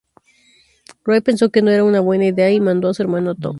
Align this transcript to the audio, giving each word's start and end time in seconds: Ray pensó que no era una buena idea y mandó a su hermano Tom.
Ray 1.05 1.21
pensó 1.21 1.51
que 1.51 1.61
no 1.61 1.69
era 1.69 1.83
una 1.83 1.99
buena 1.99 2.25
idea 2.25 2.49
y 2.49 2.59
mandó 2.59 2.89
a 2.89 2.93
su 2.95 3.03
hermano 3.03 3.35
Tom. 3.35 3.49